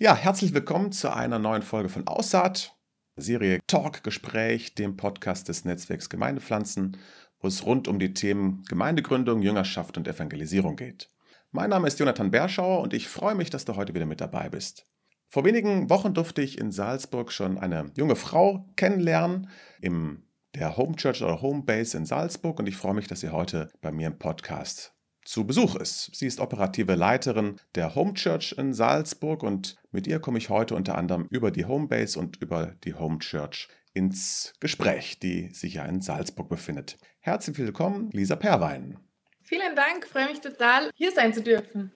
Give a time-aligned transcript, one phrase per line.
[0.00, 2.72] Ja, herzlich willkommen zu einer neuen Folge von Aussaat,
[3.16, 6.96] Serie Talk Gespräch, dem Podcast des Netzwerks Gemeindepflanzen,
[7.40, 11.10] wo es rund um die Themen Gemeindegründung, Jüngerschaft und Evangelisierung geht.
[11.50, 14.48] Mein Name ist Jonathan Berschauer und ich freue mich, dass du heute wieder mit dabei
[14.48, 14.86] bist.
[15.26, 20.22] Vor wenigen Wochen durfte ich in Salzburg schon eine junge Frau kennenlernen im
[20.54, 23.68] der Home Church oder Home Base in Salzburg und ich freue mich, dass sie heute
[23.80, 24.94] bei mir im Podcast
[25.28, 26.10] zu Besuch ist.
[26.14, 30.74] Sie ist operative Leiterin der Home Church in Salzburg und mit ihr komme ich heute
[30.74, 35.84] unter anderem über die Homebase und über die Home Church ins Gespräch, die sich ja
[35.84, 36.96] in Salzburg befindet.
[37.20, 38.96] Herzlich willkommen, Lisa Perwein.
[39.42, 41.92] Vielen Dank, freue mich total, hier sein zu dürfen.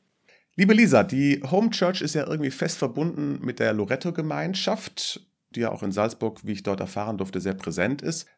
[0.54, 5.72] Liebe Lisa, die Home Church ist ja irgendwie fest verbunden mit der Loretto-Gemeinschaft, die ja
[5.72, 8.28] auch in Salzburg, wie ich dort erfahren durfte, sehr präsent ist.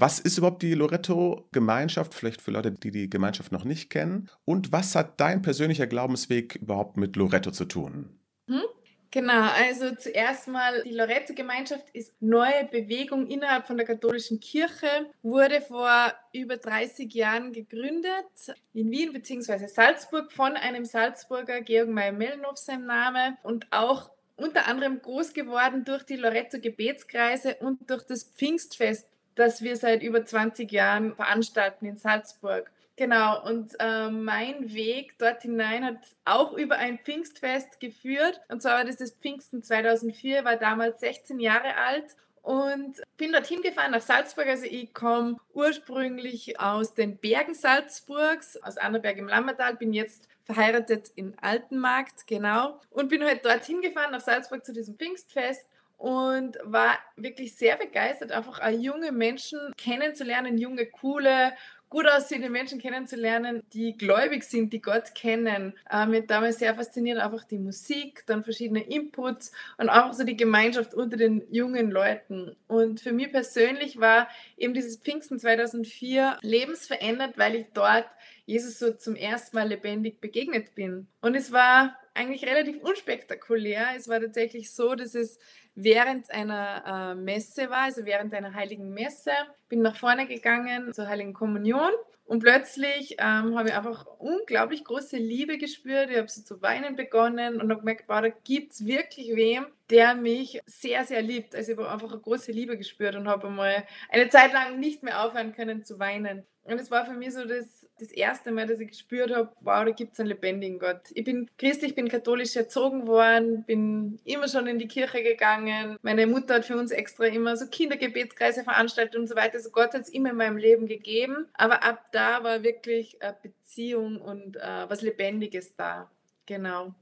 [0.00, 4.30] Was ist überhaupt die Loretto-Gemeinschaft, vielleicht für Leute, die die Gemeinschaft noch nicht kennen?
[4.44, 8.16] Und was hat dein persönlicher Glaubensweg überhaupt mit Loretto zu tun?
[8.46, 8.62] Hm?
[9.10, 14.86] Genau, also zuerst mal, die Loretto-Gemeinschaft ist neue Bewegung innerhalb von der katholischen Kirche,
[15.22, 19.66] wurde vor über 30 Jahren gegründet in Wien bzw.
[19.66, 26.04] Salzburg von einem Salzburger, Georg Meyer-Mellenhoff sein Name und auch unter anderem groß geworden durch
[26.04, 29.08] die Loretto-Gebetskreise und durch das Pfingstfest
[29.38, 32.70] das wir seit über 20 Jahren veranstalten in Salzburg.
[32.96, 38.40] Genau, und äh, mein Weg dort hinein hat auch über ein Pfingstfest geführt.
[38.48, 43.62] Und zwar war das das Pfingsten 2004, war damals 16 Jahre alt und bin dorthin
[43.62, 44.48] gefahren nach Salzburg.
[44.48, 51.12] Also ich komme ursprünglich aus den Bergen Salzburgs, aus Annaberg im Lammertal, bin jetzt verheiratet
[51.14, 52.80] in Altenmarkt, genau.
[52.90, 58.32] Und bin halt dorthin gefahren nach Salzburg zu diesem Pfingstfest und war wirklich sehr begeistert,
[58.32, 61.52] einfach auch junge Menschen kennenzulernen, junge, coole,
[61.88, 65.74] gut aussehende Menschen kennenzulernen, die gläubig sind, die Gott kennen.
[65.90, 70.36] Äh, mir damals sehr fasziniert einfach die Musik, dann verschiedene Inputs und auch so die
[70.36, 72.54] Gemeinschaft unter den jungen Leuten.
[72.66, 78.06] Und für mich persönlich war eben dieses Pfingsten 2004 lebensverändert, weil ich dort
[78.44, 81.08] Jesus so zum ersten Mal lebendig begegnet bin.
[81.20, 83.86] Und es war eigentlich relativ unspektakulär.
[83.96, 85.38] Es war tatsächlich so, dass es
[85.74, 89.30] während einer äh, Messe war, also während einer heiligen Messe,
[89.68, 91.92] bin nach vorne gegangen zur heiligen Kommunion
[92.28, 96.10] und plötzlich ähm, habe ich einfach unglaublich große Liebe gespürt.
[96.10, 99.64] Ich habe so zu weinen begonnen und habe gemerkt, wow, da gibt es wirklich wem,
[99.88, 101.54] der mich sehr, sehr liebt.
[101.54, 105.02] Also ich habe einfach eine große Liebe gespürt und habe einmal eine Zeit lang nicht
[105.02, 106.44] mehr aufhören können zu weinen.
[106.64, 109.84] Und es war für mich so das das erste Mal, dass ich gespürt habe, wow,
[109.84, 111.00] da gibt es einen lebendigen Gott.
[111.14, 115.96] Ich bin christlich, bin katholisch erzogen worden, bin immer schon in die Kirche gegangen.
[116.02, 119.54] Meine Mutter hat für uns extra immer so Kindergebetskreise veranstaltet und so weiter.
[119.54, 121.46] Also Gott hat es immer in meinem Leben gegeben.
[121.54, 126.10] Aber ab da war wirklich eine Beziehung und äh, was Lebendiges da.
[126.46, 126.94] Genau.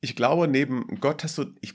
[0.00, 1.74] Ich glaube, neben Gott hast du, ich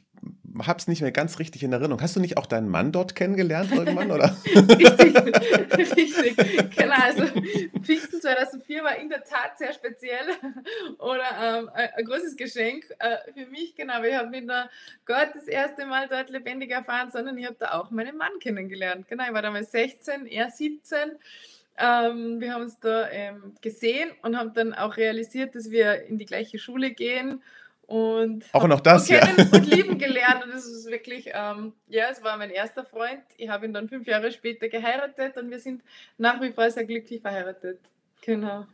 [0.59, 2.01] habe es nicht mehr ganz richtig in Erinnerung.
[2.01, 4.35] Hast du nicht auch deinen Mann dort kennengelernt irgendwann, oder?
[4.45, 6.75] richtig, richtig.
[6.75, 7.23] Genau, also
[7.81, 10.25] Pfingsten 2004 war in der Tat sehr speziell
[10.99, 14.01] oder ähm, ein großes Geschenk äh, für mich, genau.
[14.01, 14.69] Wir haben nicht nur
[15.05, 19.07] Gott das erste Mal dort lebendig erfahren, sondern ich habe da auch meinen Mann kennengelernt.
[19.07, 20.99] Genau, ich war damals 16, er 17.
[21.77, 26.17] Ähm, wir haben uns da ähm, gesehen und haben dann auch realisiert, dass wir in
[26.17, 27.41] die gleiche Schule gehen
[27.91, 29.19] und auch noch das, ja.
[29.19, 30.45] kennen und lieben gelernt.
[30.45, 33.21] Und es ist wirklich, ähm, ja, es war mein erster Freund.
[33.37, 35.83] Ich habe ihn dann fünf Jahre später geheiratet und wir sind
[36.17, 37.79] nach wie vor sehr glücklich verheiratet.
[38.21, 38.65] Genau.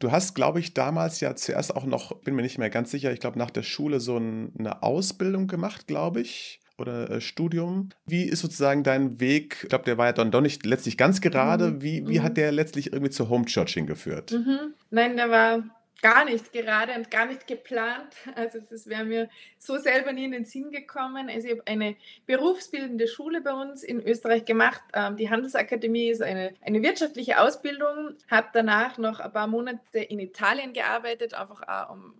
[0.00, 3.12] Du hast, glaube ich, damals ja zuerst auch noch, bin mir nicht mehr ganz sicher,
[3.12, 7.90] ich glaube, nach der Schule so ein, eine Ausbildung gemacht, glaube ich oder äh, Studium.
[8.04, 9.58] Wie ist sozusagen dein Weg?
[9.62, 11.70] Ich glaube, der war ja dann doch nicht letztlich ganz gerade.
[11.70, 11.82] Mhm.
[11.82, 12.22] Wie, wie mhm.
[12.24, 14.32] hat der letztlich irgendwie zur Home Church hingeführt?
[14.32, 14.74] Mhm.
[14.90, 15.62] Nein, der war
[16.04, 18.14] gar nicht gerade und gar nicht geplant.
[18.34, 21.30] Also das wäre mir so selber nie in den Sinn gekommen.
[21.30, 24.82] Also ich habe eine berufsbildende Schule bei uns in Österreich gemacht.
[24.92, 28.16] Ähm, die Handelsakademie ist eine, eine wirtschaftliche Ausbildung.
[28.30, 32.14] Habe danach noch ein paar Monate in Italien gearbeitet, einfach auch um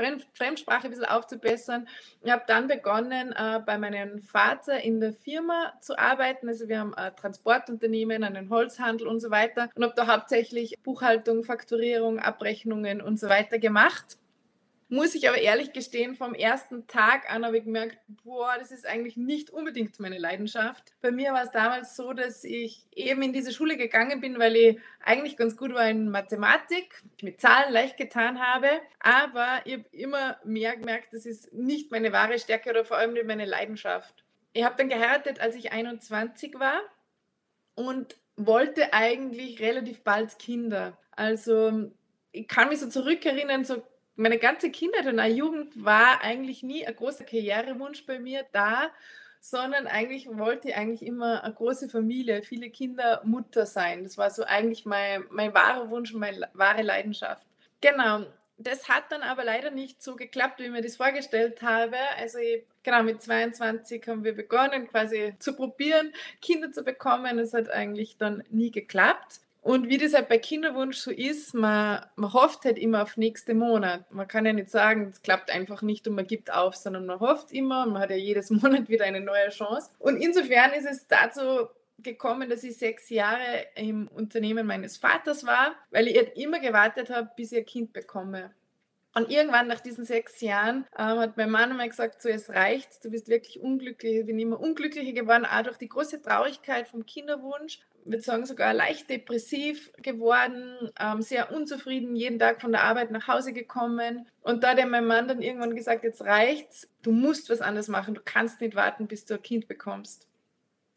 [0.00, 1.86] Fremd, Fremdsprache ein bisschen aufzubessern.
[2.22, 6.48] Ich habe dann begonnen, äh, bei meinem Vater in der Firma zu arbeiten.
[6.48, 11.44] Also wir haben ein Transportunternehmen, einen Holzhandel und so weiter und habe da hauptsächlich Buchhaltung,
[11.44, 14.16] Fakturierung, Abrechnungen und so weiter gemacht.
[14.92, 18.84] Muss ich aber ehrlich gestehen, vom ersten Tag an habe ich gemerkt, boah, das ist
[18.84, 20.92] eigentlich nicht unbedingt meine Leidenschaft.
[21.00, 24.56] Bei mir war es damals so, dass ich eben in diese Schule gegangen bin, weil
[24.56, 29.84] ich eigentlich ganz gut war in Mathematik, mit Zahlen leicht getan habe, aber ich habe
[29.92, 34.24] immer mehr gemerkt, das ist nicht meine wahre Stärke oder vor allem nicht meine Leidenschaft.
[34.54, 36.80] Ich habe dann geheiratet, als ich 21 war
[37.76, 40.98] und wollte eigentlich relativ bald Kinder.
[41.12, 41.92] Also
[42.32, 43.84] ich kann mich so zurückerinnern, so
[44.20, 48.90] meine ganze Kindheit und Jugend war eigentlich nie ein großer Karrierewunsch bei mir da,
[49.40, 54.04] sondern eigentlich wollte ich eigentlich immer eine große Familie, viele Kinder, Mutter sein.
[54.04, 57.46] Das war so eigentlich mein, mein wahrer Wunsch, meine wahre Leidenschaft.
[57.80, 58.26] Genau.
[58.58, 61.96] Das hat dann aber leider nicht so geklappt, wie ich mir das vorgestellt habe.
[62.18, 66.12] Also ich, genau mit 22 haben wir begonnen, quasi zu probieren,
[66.42, 67.38] Kinder zu bekommen.
[67.38, 69.40] Es hat eigentlich dann nie geklappt.
[69.62, 73.54] Und wie das halt bei Kinderwunsch so ist, man, man hofft halt immer auf nächste
[73.54, 74.10] Monat.
[74.10, 77.20] Man kann ja nicht sagen, es klappt einfach nicht und man gibt auf, sondern man
[77.20, 79.90] hofft immer und man hat ja jedes Monat wieder eine neue Chance.
[79.98, 81.68] Und insofern ist es dazu
[81.98, 87.10] gekommen, dass ich sechs Jahre im Unternehmen meines Vaters war, weil ich halt immer gewartet
[87.10, 88.52] habe, bis ich ein Kind bekomme.
[89.12, 93.04] Und irgendwann nach diesen sechs Jahren ähm, hat mein Mann mal gesagt, so es reicht,
[93.04, 94.18] du bist wirklich unglücklich.
[94.20, 97.80] Ich bin immer unglücklicher geworden, auch durch die große Traurigkeit vom Kinderwunsch.
[98.04, 103.28] Würde sagen, sogar leicht depressiv geworden, ähm, sehr unzufrieden, jeden Tag von der Arbeit nach
[103.28, 104.28] Hause gekommen.
[104.42, 108.14] Und da hat mein Mann dann irgendwann gesagt, jetzt reicht's, du musst was anderes machen,
[108.14, 110.26] du kannst nicht warten, bis du ein Kind bekommst.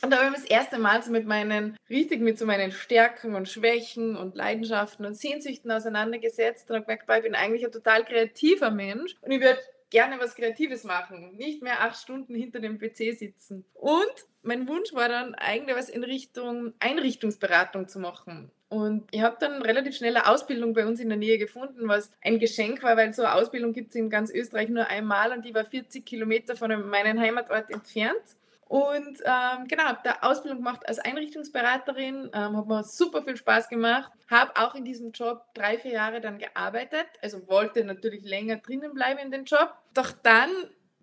[0.04, 3.36] Und da habe ich das erste Mal so mit meinen, richtig mit so meinen Stärken
[3.36, 8.04] und Schwächen und Leidenschaften und Sehnsüchten auseinandergesetzt und habe gemerkt, ich bin eigentlich ein total
[8.04, 9.60] kreativer Mensch und ich würde
[9.94, 13.64] gerne was Kreatives machen, nicht mehr acht Stunden hinter dem PC sitzen.
[13.76, 18.52] Und mein Wunsch war dann eigentlich was in Richtung Einrichtungsberatung zu machen.
[18.70, 22.12] Und ich habe dann relativ schnell eine Ausbildung bei uns in der Nähe gefunden, was
[22.24, 25.46] ein Geschenk war, weil so eine Ausbildung gibt es in ganz Österreich nur einmal und
[25.46, 28.24] die war 40 Kilometer von meinem Heimatort entfernt.
[28.68, 33.70] Und ähm, genau, habe da Ausbildung gemacht als Einrichtungsberaterin, ähm, hat mir super viel Spaß
[33.70, 38.58] gemacht, habe auch in diesem Job drei, vier Jahre dann gearbeitet, also wollte natürlich länger
[38.58, 39.74] drinnen bleiben in den Job.
[39.94, 40.50] Doch dann,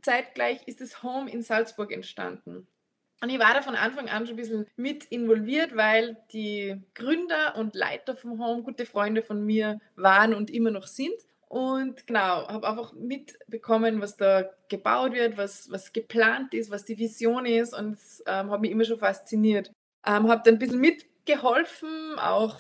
[0.03, 2.67] zeitgleich, ist das Home in Salzburg entstanden.
[3.23, 7.55] Und ich war da von Anfang an schon ein bisschen mit involviert, weil die Gründer
[7.57, 11.15] und Leiter vom Home gute Freunde von mir waren und immer noch sind.
[11.51, 16.97] Und genau, habe einfach mitbekommen, was da gebaut wird, was, was geplant ist, was die
[16.97, 19.73] Vision ist und ähm, habe mich immer schon fasziniert.
[20.07, 22.57] Ähm, habe dann ein bisschen mitgeholfen, auch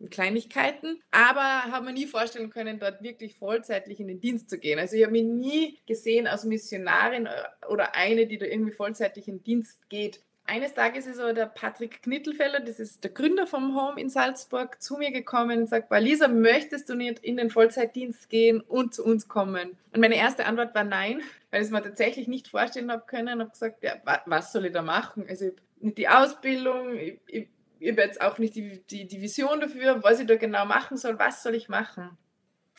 [0.00, 4.58] in Kleinigkeiten, aber habe mir nie vorstellen können, dort wirklich vollzeitlich in den Dienst zu
[4.58, 4.80] gehen.
[4.80, 9.28] Also ich habe mich nie gesehen als Missionarin äh, oder eine, die da irgendwie vollzeitlich
[9.28, 13.46] in den Dienst geht eines Tages ist aber der Patrick Knittelfeller, das ist der Gründer
[13.46, 17.50] vom Home in Salzburg, zu mir gekommen und sagt, Lisa, möchtest du nicht in den
[17.50, 19.76] Vollzeitdienst gehen und zu uns kommen?
[19.92, 23.38] Und meine erste Antwort war nein, weil ich es mir tatsächlich nicht vorstellen habe können.
[23.38, 23.94] Ich habe gesagt, ja,
[24.26, 25.24] was soll ich da machen?
[25.28, 27.48] Also ich nicht die Ausbildung, ich, ich,
[27.78, 30.96] ich habe jetzt auch nicht die, die, die Vision dafür, was ich da genau machen
[30.96, 32.16] soll, was soll ich machen?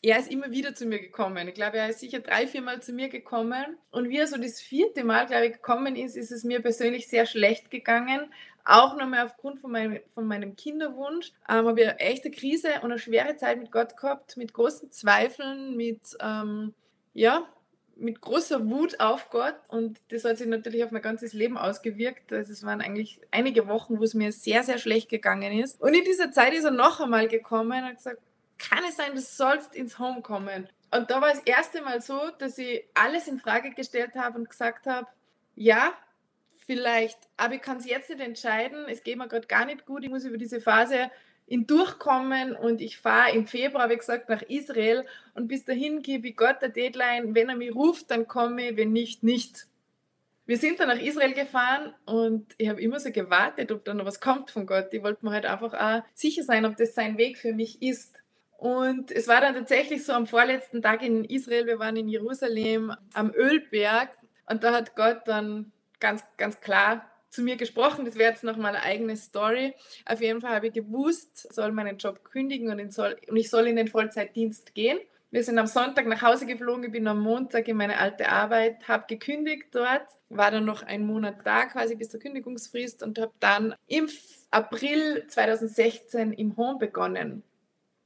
[0.03, 1.47] Er ist immer wieder zu mir gekommen.
[1.47, 3.77] Ich glaube, er ist sicher drei, vier Mal zu mir gekommen.
[3.89, 7.07] Und wie er so das vierte Mal, glaube ich, gekommen ist, ist es mir persönlich
[7.07, 8.29] sehr schlecht gegangen.
[8.65, 12.91] Auch nochmal aufgrund von meinem, von meinem Kinderwunsch ähm, habe ich eine echte Krise und
[12.91, 16.73] eine schwere Zeit mit Gott gehabt, mit großen Zweifeln, mit, ähm,
[17.13, 17.47] ja,
[17.95, 19.55] mit großer Wut auf Gott.
[19.69, 22.33] Und das hat sich natürlich auf mein ganzes Leben ausgewirkt.
[22.33, 25.81] Also es waren eigentlich einige Wochen, wo es mir sehr, sehr schlecht gegangen ist.
[25.81, 28.19] Und in dieser Zeit ist er noch einmal gekommen und hat gesagt,
[28.57, 30.67] kann es sein, du sollst ins Home kommen.
[30.91, 34.49] Und da war das erste Mal so, dass ich alles in Frage gestellt habe und
[34.49, 35.07] gesagt habe,
[35.55, 35.93] ja,
[36.65, 40.03] vielleicht, aber ich kann es jetzt nicht entscheiden, es geht mir gerade gar nicht gut,
[40.03, 41.11] ich muss über diese Phase
[41.45, 46.29] in durchkommen und ich fahre im Februar, wie gesagt, nach Israel und bis dahin gebe
[46.29, 49.67] ich Gott der Deadline, wenn er mich ruft, dann komme ich, wenn nicht, nicht.
[50.45, 54.05] Wir sind dann nach Israel gefahren und ich habe immer so gewartet, ob da noch
[54.05, 54.93] was kommt von Gott.
[54.93, 58.22] Ich wollte mir halt einfach auch sicher sein, ob das sein Weg für mich ist.
[58.63, 62.95] Und es war dann tatsächlich so am vorletzten Tag in Israel, wir waren in Jerusalem
[63.13, 64.11] am Ölberg
[64.49, 68.05] und da hat Gott dann ganz, ganz klar zu mir gesprochen.
[68.05, 69.73] Das wäre jetzt nochmal eine eigene Story.
[70.05, 73.49] Auf jeden Fall habe ich gewusst, ich soll meinen Job kündigen und, soll, und ich
[73.49, 74.97] soll in den Vollzeitdienst gehen.
[75.29, 78.87] Wir sind am Sonntag nach Hause geflogen, ich bin am Montag in meine alte Arbeit,
[78.87, 83.33] habe gekündigt dort, war dann noch einen Monat da, quasi bis zur Kündigungsfrist und habe
[83.41, 84.07] dann im
[84.51, 87.43] April 2016 im Home begonnen.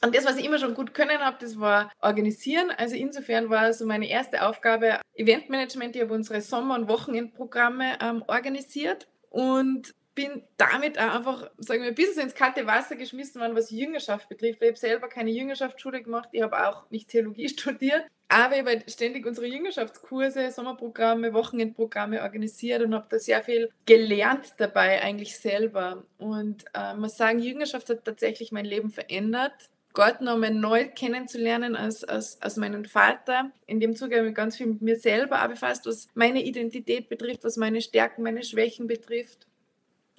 [0.04, 2.70] Und das, was ich immer schon gut können habe, das war organisieren.
[2.78, 5.96] Also insofern war so meine erste Aufgabe Eventmanagement.
[5.96, 11.90] Ich habe unsere Sommer- und Wochenendprogramme ähm, organisiert und bin damit auch einfach, sagen wir,
[11.90, 14.64] ein bisschen ins kalte Wasser geschmissen worden, was Jüngerschaft betrifft.
[14.64, 18.82] Ich habe selber keine Jüngerschaftsschule gemacht, ich habe auch nicht Theologie studiert, aber ich habe
[18.88, 26.04] ständig unsere Jüngerschaftskurse, Sommerprogramme, Wochenendprogramme organisiert und habe da sehr viel gelernt dabei eigentlich selber.
[26.18, 32.04] Und äh, muss sagen, Jüngerschaft hat tatsächlich mein Leben verändert Gott nochmal neu kennenzulernen als,
[32.04, 33.50] als, als meinen Vater.
[33.66, 36.44] In dem Zuge habe ich mich ganz viel mit mir selber auch befasst, was meine
[36.44, 39.48] Identität betrifft, was meine Stärken, meine Schwächen betrifft.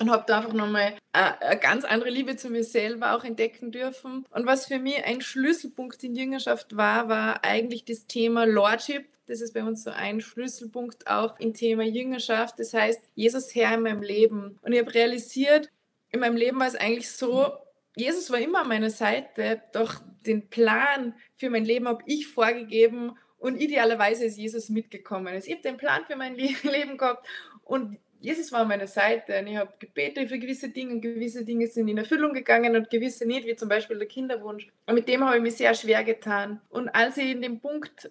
[0.00, 4.26] und habe da einfach nochmal eine ganz andere Liebe zu mir selber auch entdecken dürfen.
[4.30, 9.06] Und was für mich ein Schlüsselpunkt in Jüngerschaft war, war eigentlich das Thema Lordship.
[9.26, 12.58] Das ist bei uns so ein Schlüsselpunkt auch im Thema Jüngerschaft.
[12.58, 14.58] Das heißt, Jesus Herr in meinem Leben.
[14.62, 15.70] Und ich habe realisiert,
[16.10, 17.52] in meinem Leben war es eigentlich so,
[17.98, 23.16] Jesus war immer an meiner Seite, doch den Plan für mein Leben habe ich vorgegeben
[23.38, 25.28] und idealerweise ist Jesus mitgekommen.
[25.28, 27.26] Also ich habe den Plan für mein Leben gehabt
[27.64, 31.44] und Jesus war an meiner Seite und ich habe gebetet für gewisse Dinge und gewisse
[31.44, 34.68] Dinge sind in Erfüllung gegangen und gewisse nicht, wie zum Beispiel der Kinderwunsch.
[34.86, 36.60] Und mit dem habe ich mich sehr schwer getan.
[36.68, 38.10] Und als ich in dem Punkt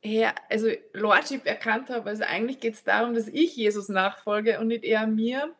[0.00, 4.68] her, also Lordship erkannt habe, also eigentlich geht es darum, dass ich Jesus nachfolge und
[4.68, 5.54] nicht er mir,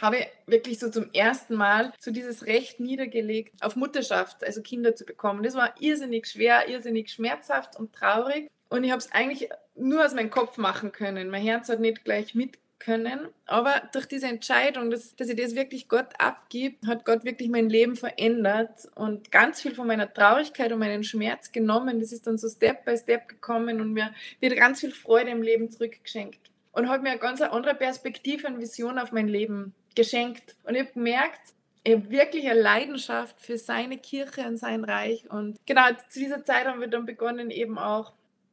[0.00, 4.94] habe ich wirklich so zum ersten Mal so dieses Recht niedergelegt, auf Mutterschaft, also Kinder
[4.94, 5.42] zu bekommen.
[5.42, 8.50] Das war irrsinnig schwer, irrsinnig schmerzhaft und traurig.
[8.68, 11.28] Und ich habe es eigentlich nur aus meinem Kopf machen können.
[11.28, 13.28] Mein Herz hat nicht gleich mit können.
[13.46, 17.70] Aber durch diese Entscheidung, dass, dass ich das wirklich Gott abgib, hat Gott wirklich mein
[17.70, 22.00] Leben verändert und ganz viel von meiner Traurigkeit und meinen Schmerz genommen.
[22.00, 25.42] Das ist dann so Step by Step gekommen und mir wird ganz viel Freude im
[25.42, 26.40] Leben zurückgeschenkt.
[26.72, 30.56] Und hat mir eine ganz andere Perspektive und Vision auf mein Leben geschenkt.
[30.64, 31.40] Und ich habe gemerkt,
[31.82, 35.30] ich habe wirklich eine Leidenschaft für seine Kirche und sein Reich.
[35.30, 38.12] Und genau zu dieser Zeit haben wir dann begonnen, eben auch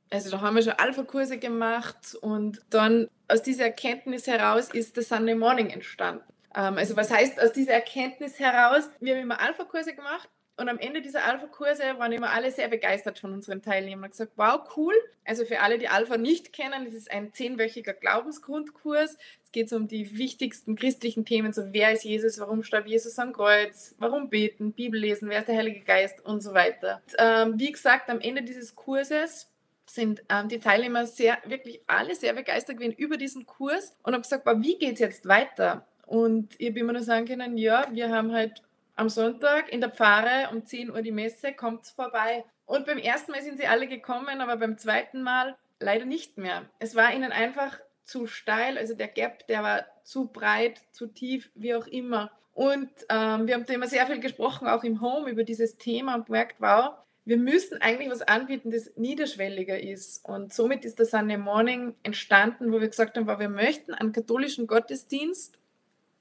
[0.10, 5.04] also da haben wir schon Alpha-Kurse gemacht und dann aus dieser Erkenntnis heraus ist der
[5.04, 6.24] Sunday Morning entstanden.
[6.56, 8.90] Ähm, also was heißt aus dieser Erkenntnis heraus?
[9.00, 13.20] Wir haben immer Alpha-Kurse gemacht und am Ende dieser Alpha-Kurse waren immer alle sehr begeistert
[13.20, 14.94] von unseren Teilnehmern und gesagt, wow, cool.
[15.24, 19.18] Also für alle, die Alpha nicht kennen, das ist ein zehnwöchiger Glaubensgrundkurs.
[19.44, 23.34] Es geht um die wichtigsten christlichen Themen, so wer ist Jesus, warum starb Jesus am
[23.34, 27.02] Kreuz, warum beten, Bibel lesen, wer ist der Heilige Geist und so weiter.
[27.06, 29.52] Und, ähm, wie gesagt, am Ende dieses Kurses
[29.86, 34.24] sind ähm, die Teilnehmer sehr, wirklich alle sehr begeistert gewesen über diesen Kurs und haben
[34.24, 35.86] gesagt, wie geht es jetzt weiter?
[36.08, 38.64] Und ich habe immer nur sagen können, ja, wir haben halt
[38.98, 42.44] am Sonntag in der Pfarre um 10 Uhr die Messe, kommt vorbei.
[42.66, 46.66] Und beim ersten Mal sind sie alle gekommen, aber beim zweiten Mal leider nicht mehr.
[46.80, 51.50] Es war ihnen einfach zu steil, also der Gap, der war zu breit, zu tief,
[51.56, 52.32] wie auch immer.
[52.54, 56.16] Und ähm, wir haben da immer sehr viel gesprochen, auch im Home, über dieses Thema
[56.16, 60.26] und gemerkt, wow, wir müssen eigentlich was anbieten, das niederschwelliger ist.
[60.26, 64.66] Und somit ist das Sunday Morning entstanden, wo wir gesagt haben, wir möchten einen katholischen
[64.66, 65.60] Gottesdienst,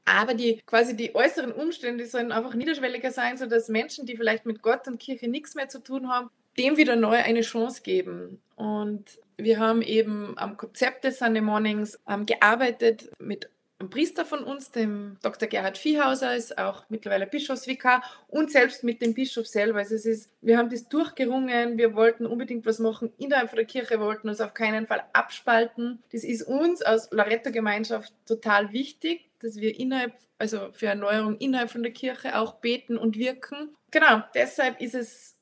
[0.07, 4.63] aber die quasi die äußeren Umstände sollen einfach niederschwelliger sein, sodass Menschen, die vielleicht mit
[4.63, 8.41] Gott und Kirche nichts mehr zu tun haben, dem wieder neu eine Chance geben.
[8.55, 9.05] Und
[9.37, 14.71] wir haben eben am Konzept des Sunday Mornings ähm, gearbeitet mit ein Priester von uns,
[14.71, 15.49] dem Dr.
[15.49, 19.81] Gerhard Viehhauser, ist auch mittlerweile Bischofsvikar und selbst mit dem Bischof selber.
[19.81, 24.01] Also es ist, wir haben das durchgerungen, wir wollten unbedingt was machen innerhalb der Kirche,
[24.01, 26.03] wollten uns auf keinen Fall abspalten.
[26.11, 31.83] Das ist uns als Loretto-Gemeinschaft total wichtig, dass wir innerhalb, also für Erneuerung innerhalb von
[31.83, 33.75] der Kirche auch beten und wirken.
[33.91, 35.39] Genau, deshalb ist es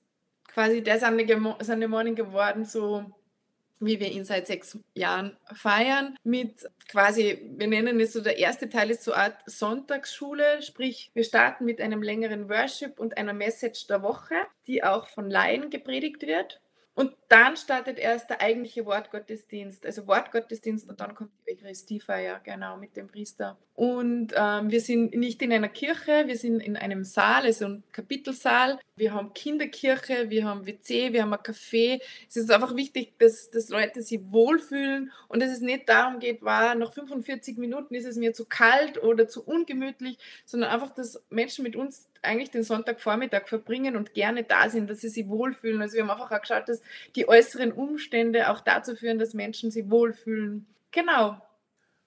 [0.47, 3.05] quasi der Sunday Morning geworden, so
[3.81, 8.69] wie wir ihn seit sechs Jahren feiern, mit quasi, wir nennen es so, der erste
[8.69, 13.33] Teil ist so eine Art Sonntagsschule, sprich, wir starten mit einem längeren Worship und einer
[13.33, 14.37] Message der Woche,
[14.67, 16.61] die auch von Laien gepredigt wird.
[16.97, 22.77] Und dann startet erst der eigentliche Wortgottesdienst, also Wortgottesdienst und dann kommt die Eucharistiefeier, genau,
[22.77, 23.59] mit dem Priester.
[23.77, 27.83] Und ähm, wir sind nicht in einer Kirche, wir sind in einem Saal, also ein
[27.91, 28.79] Kapitelsaal.
[28.95, 32.01] Wir haben Kinderkirche, wir haben WC, wir haben ein Café.
[32.29, 36.43] Es ist einfach wichtig, dass, dass Leute sich wohlfühlen und dass es nicht darum geht,
[36.43, 41.21] war, nach 45 Minuten ist es mir zu kalt oder zu ungemütlich, sondern einfach, dass
[41.31, 45.83] Menschen mit uns eigentlich den Sonntagvormittag verbringen und gerne da sind, dass sie sich wohlfühlen.
[45.83, 46.81] Also wir haben einfach auch geschaut, dass
[47.17, 50.65] die äußeren Umstände auch dazu führen, dass Menschen sich wohlfühlen.
[50.93, 51.41] Genau.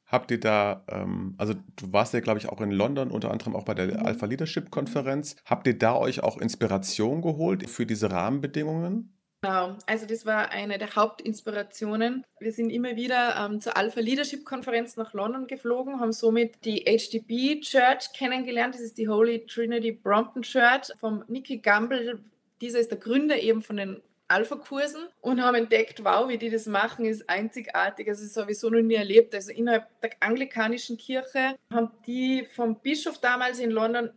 [0.07, 3.55] Habt ihr da, ähm, also du warst ja, glaube ich, auch in London, unter anderem
[3.55, 4.05] auch bei der mhm.
[4.05, 5.35] Alpha Leadership Konferenz.
[5.45, 9.13] Habt ihr da euch auch Inspiration geholt für diese Rahmenbedingungen?
[9.41, 12.25] Genau, also das war eine der Hauptinspirationen.
[12.39, 16.85] Wir sind immer wieder ähm, zur Alpha Leadership Konferenz nach London geflogen, haben somit die
[16.85, 18.73] HDB Church kennengelernt.
[18.73, 22.19] Das ist die Holy Trinity Brompton Church vom Nicky Gamble.
[22.61, 26.65] Dieser ist der Gründer eben von den Alpha-Kursen und haben entdeckt, wow, wie die das
[26.65, 28.07] machen, ist einzigartig.
[28.10, 29.34] Also das habe ich so noch nie erlebt.
[29.34, 34.12] Also innerhalb der anglikanischen Kirche haben die vom Bischof damals in London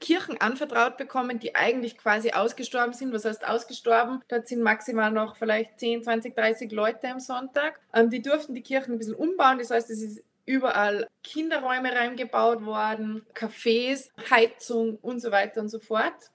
[0.00, 3.12] Kirchen anvertraut bekommen, die eigentlich quasi ausgestorben sind.
[3.12, 4.22] Was heißt ausgestorben?
[4.28, 7.80] Dort sind maximal noch vielleicht 10, 20, 30 Leute am Sonntag.
[7.92, 9.58] Ähm, die durften die Kirchen ein bisschen umbauen.
[9.58, 15.78] Das heißt, es ist überall Kinderräume reingebaut worden, Cafés, Heizung und so weiter und so
[15.78, 16.30] fort.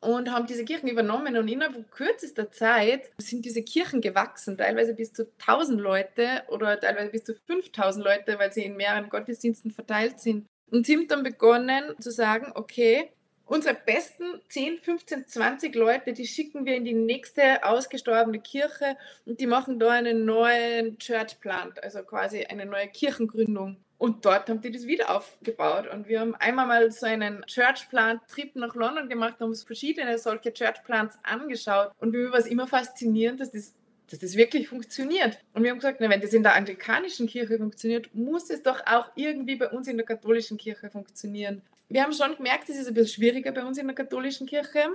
[0.00, 5.12] Und haben diese Kirchen übernommen und innerhalb kürzester Zeit sind diese Kirchen gewachsen, teilweise bis
[5.12, 10.20] zu 1000 Leute oder teilweise bis zu 5000 Leute, weil sie in mehreren Gottesdiensten verteilt
[10.20, 10.46] sind.
[10.70, 13.10] Und sie haben dann begonnen zu sagen, okay,
[13.46, 19.40] unsere besten 10, 15, 20 Leute, die schicken wir in die nächste ausgestorbene Kirche und
[19.40, 23.78] die machen da einen neuen Church Plant, also quasi eine neue Kirchengründung.
[23.98, 25.88] Und dort haben die das wieder aufgebaut.
[25.92, 29.64] Und wir haben einmal mal so einen Church Plant Trip nach London gemacht, haben uns
[29.64, 31.90] verschiedene solche Church Plants angeschaut.
[31.98, 33.74] Und mir war es immer faszinierend, dass das
[34.10, 35.38] dass das wirklich funktioniert.
[35.52, 38.80] Und wir haben gesagt, na, wenn das in der anglikanischen Kirche funktioniert, muss es doch
[38.86, 41.62] auch irgendwie bei uns in der katholischen Kirche funktionieren.
[41.88, 44.88] Wir haben schon gemerkt, es ist ein bisschen schwieriger bei uns in der katholischen Kirche,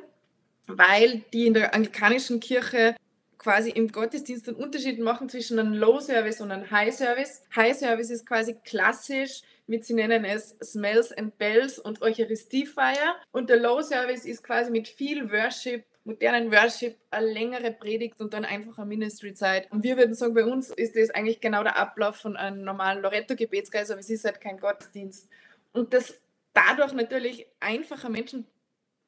[0.68, 2.96] weil die in der anglikanischen Kirche
[3.44, 7.44] quasi im Gottesdienst einen Unterschied machen zwischen einem Low Service und einem High Service.
[7.56, 13.16] High Service ist quasi klassisch mit, sie nennen es Smells and Bells und Eucharistiefeier.
[13.32, 18.34] Und der Low Service ist quasi mit viel Worship, modernen Worship, eine längere Predigt und
[18.34, 19.72] dann einfach eine Ministry-Zeit.
[19.72, 23.02] Und wir würden sagen, bei uns ist das eigentlich genau der Ablauf von einem normalen
[23.02, 25.28] Loretto-Gebetskreis, aber es ist halt kein Gottesdienst.
[25.74, 26.14] Und das
[26.54, 28.46] dadurch natürlich einfacher Menschen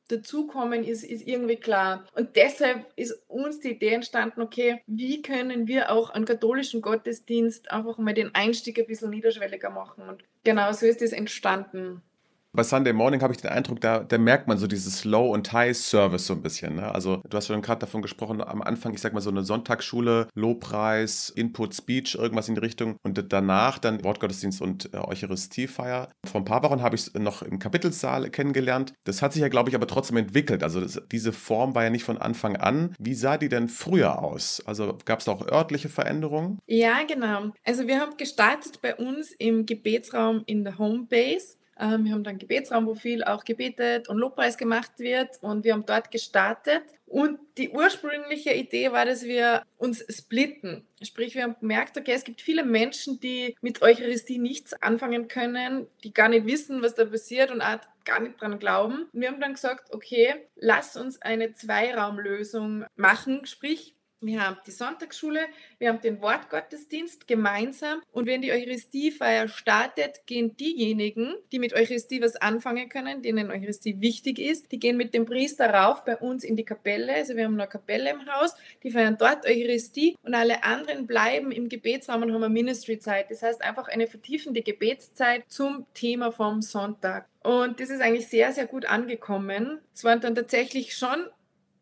[0.07, 2.05] dazukommen, ist, ist irgendwie klar.
[2.13, 7.71] Und deshalb ist uns die Idee entstanden, okay, wie können wir auch einen katholischen Gottesdienst
[7.71, 10.07] einfach mal den Einstieg ein bisschen niederschwelliger machen.
[10.07, 12.01] Und genau so ist es entstanden
[12.55, 15.51] bei Sunday Morning habe ich den Eindruck, da, da merkt man so dieses Low- und
[15.51, 16.75] High-Service so ein bisschen.
[16.75, 16.93] Ne?
[16.93, 20.27] Also du hast schon gerade davon gesprochen, am Anfang, ich sag mal so eine Sonntagsschule,
[20.33, 26.09] Lobpreis, Input, Speech, irgendwas in die Richtung und danach dann Wortgottesdienst und äh, Eucharistiefeier.
[26.25, 28.93] Vor ein paar Wochen habe ich es noch im Kapitelsaal kennengelernt.
[29.03, 30.63] Das hat sich ja, glaube ich, aber trotzdem entwickelt.
[30.63, 32.95] Also das, diese Form war ja nicht von Anfang an.
[32.99, 34.63] Wie sah die denn früher aus?
[34.65, 36.59] Also gab es da auch örtliche Veränderungen?
[36.67, 37.51] Ja, genau.
[37.63, 41.57] Also wir haben gestartet bei uns im Gebetsraum in der Homebase.
[41.79, 45.73] Ähm, wir haben dann Gebetsraum, wo viel auch gebetet und Lobpreis gemacht wird und wir
[45.73, 46.83] haben dort gestartet.
[47.05, 50.87] Und die ursprüngliche Idee war, dass wir uns splitten.
[51.03, 55.87] Sprich, wir haben gemerkt, okay, es gibt viele Menschen, die mit Eucharistie nichts anfangen können,
[56.03, 59.03] die gar nicht wissen, was da passiert und auch gar nicht dran glauben.
[59.13, 63.45] Und wir haben dann gesagt, okay, lass uns eine Zweiraumlösung machen.
[63.45, 65.41] Sprich, wir haben die Sonntagsschule,
[65.77, 72.21] wir haben den Wortgottesdienst gemeinsam und wenn die Eucharistiefeier startet, gehen diejenigen, die mit Eucharistie
[72.21, 76.43] was anfangen können, denen Eucharistie wichtig ist, die gehen mit dem Priester rauf bei uns
[76.43, 80.33] in die Kapelle, also wir haben eine Kapelle im Haus, die feiern dort Eucharistie und
[80.33, 83.31] alle anderen bleiben im Gebetsraum und haben eine Ministry-Zeit.
[83.31, 87.27] Das heißt einfach eine vertiefende Gebetszeit zum Thema vom Sonntag.
[87.43, 89.79] Und das ist eigentlich sehr, sehr gut angekommen.
[89.93, 91.27] Es waren dann tatsächlich schon,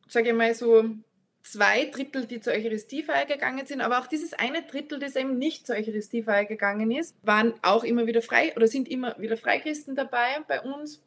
[0.08, 0.86] sage ich mal so,
[1.44, 5.68] zwei Drittel, die zur Eucharistiefeier gegangen sind, aber auch dieses eine Drittel, das eben nicht
[5.68, 10.40] zur Eucharistiefeier gegangen ist, waren auch immer wieder frei oder sind immer wieder Freikristen dabei
[10.48, 11.02] bei uns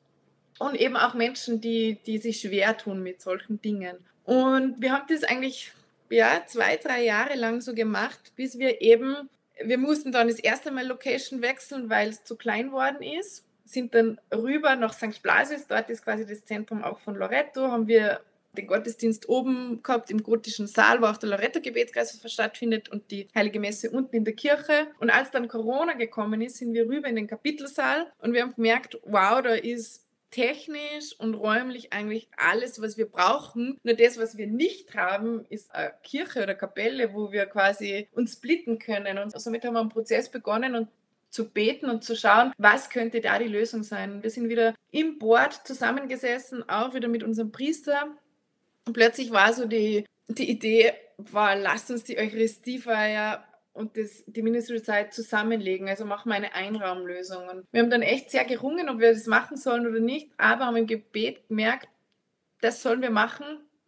[0.59, 3.97] und eben auch Menschen, die, die sich schwer tun mit solchen Dingen.
[4.25, 5.73] Und wir haben das eigentlich
[6.11, 9.29] ja, zwei, drei Jahre lang so gemacht, bis wir eben,
[9.63, 13.95] wir mussten dann das erste Mal Location wechseln, weil es zu klein worden ist, sind
[13.95, 15.23] dann rüber nach St.
[15.23, 18.21] Blasius, dort ist quasi das Zentrum auch von Loretto, haben wir
[18.57, 23.61] den Gottesdienst oben gehabt im gotischen Saal, wo auch der Loretto-Gebetskreis stattfindet und die Heilige
[23.61, 24.89] Messe unten in der Kirche.
[25.01, 28.55] Und als dann Corona gekommen ist, sind wir rüber in den Kapitelsaal und wir haben
[28.55, 33.79] gemerkt, wow, da ist technisch und räumlich eigentlich alles, was wir brauchen.
[33.83, 38.35] Nur das, was wir nicht haben, ist eine Kirche oder Kapelle, wo wir quasi uns
[38.35, 39.19] splitten können.
[39.19, 40.89] Und somit haben wir einen Prozess begonnen und
[41.31, 44.23] zu beten und zu schauen, was könnte da die Lösung sein.
[44.23, 48.17] Wir sind wieder im Board zusammengesessen, auch wieder mit unserem Priester
[48.87, 54.43] und plötzlich war so die, die Idee, war, lasst uns die Eucharistiefeier und das, die
[54.43, 55.89] Ministerialzeit zusammenlegen.
[55.89, 57.49] Also machen wir eine Einraumlösung.
[57.49, 60.67] Und wir haben dann echt sehr gerungen, ob wir das machen sollen oder nicht, aber
[60.67, 61.89] haben im Gebet gemerkt,
[62.61, 63.45] das sollen wir machen.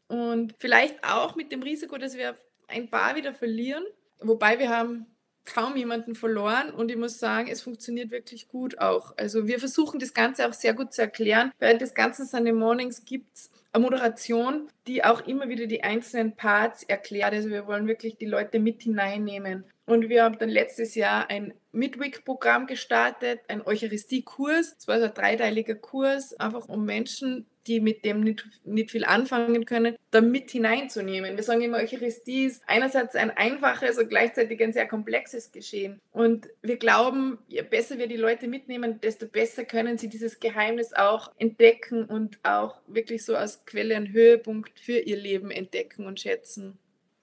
[0.08, 3.84] Und vielleicht auch mit dem Risiko, dass wir ein paar wieder verlieren.
[4.20, 5.06] Wobei wir haben
[5.44, 9.16] kaum jemanden verloren und ich muss sagen, es funktioniert wirklich gut auch.
[9.16, 11.52] Also wir versuchen das Ganze auch sehr gut zu erklären.
[11.58, 16.82] Während des ganzen Sunday Mornings gibt es Moderation, die auch immer wieder die einzelnen Parts
[16.82, 17.32] erklärt.
[17.32, 19.64] Also wir wollen wirklich die Leute mit hineinnehmen.
[19.86, 24.76] Und wir haben dann letztes Jahr ein Midweek-Programm gestartet, ein Eucharistie-Kurs.
[24.78, 29.04] Es war also ein dreiteiliger Kurs, einfach um Menschen die mit dem nicht, nicht viel
[29.04, 31.36] anfangen können, da mit hineinzunehmen.
[31.36, 36.00] Wir sagen immer, Eucharistie ist einerseits ein einfaches und gleichzeitig ein sehr komplexes Geschehen.
[36.12, 40.94] Und wir glauben, je besser wir die Leute mitnehmen, desto besser können sie dieses Geheimnis
[40.94, 46.20] auch entdecken und auch wirklich so als Quelle einen Höhepunkt für ihr Leben entdecken und
[46.20, 46.78] schätzen.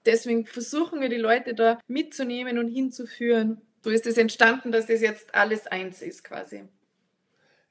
[0.06, 3.60] Deswegen versuchen wir die Leute da mitzunehmen und hinzuführen.
[3.82, 6.62] So ist es entstanden, dass das jetzt alles eins ist quasi.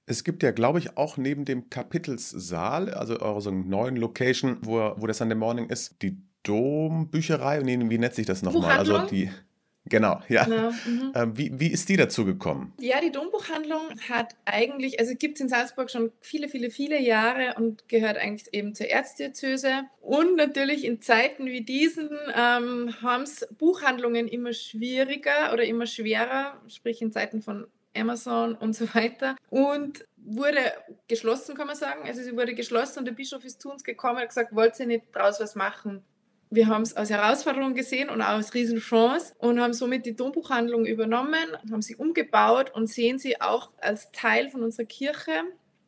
[0.08, 4.94] Es gibt ja, glaube ich, auch neben dem Kapitelssaal, also eurer so neuen Location, wo,
[4.98, 7.60] wo der Sunday Morning ist, die Dombücherei.
[7.60, 8.78] Nee, wie nennt sich das nochmal?
[8.78, 9.32] Also die.
[9.88, 10.46] Genau, ja.
[10.46, 11.12] Genau, mhm.
[11.14, 12.74] ähm, wie, wie ist die dazu gekommen?
[12.80, 17.54] Ja, die Dombuchhandlung hat eigentlich, also gibt es in Salzburg schon viele, viele, viele Jahre
[17.58, 19.84] und gehört eigentlich eben zur Erzdiözese.
[20.02, 26.60] Und natürlich in Zeiten wie diesen ähm, haben es Buchhandlungen immer schwieriger oder immer schwerer,
[26.68, 29.36] sprich in Zeiten von Amazon und so weiter.
[29.50, 30.60] Und wurde
[31.08, 32.08] geschlossen, kann man sagen.
[32.08, 34.80] Also sie wurde geschlossen und der Bischof ist zu uns gekommen und hat gesagt, wollt
[34.80, 36.04] ihr nicht draus was machen?
[36.50, 40.86] Wir haben es als Herausforderung gesehen und auch als Riesenchance und haben somit die Dombuchhandlung
[40.86, 45.44] übernommen, haben sie umgebaut und sehen sie auch als Teil von unserer Kirche